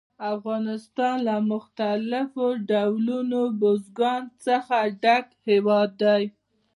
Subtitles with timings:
[0.33, 6.23] افغانستان له مختلفو ډولونو بزګانو څخه ډک هېواد دی.